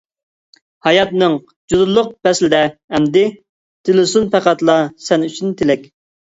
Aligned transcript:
ھاياتنىڭ 0.85 1.35
جۇدۇنلۇق 1.73 2.09
پەسلىدە 2.27 2.61
ئەمدى، 2.93 3.23
تىلىسۇن 3.91 4.27
پەقەتلا 4.37 4.79
سەن 5.11 5.29
ئۈچۈن 5.29 5.55
تىلەك. 5.63 5.87